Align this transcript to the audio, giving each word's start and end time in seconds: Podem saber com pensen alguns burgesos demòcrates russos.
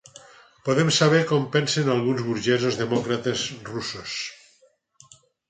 Podem 0.69 0.87
saber 0.95 1.19
com 1.31 1.45
pensen 1.55 1.91
alguns 1.97 2.23
burgesos 2.31 2.79
demòcrates 2.81 3.45
russos. 3.69 4.17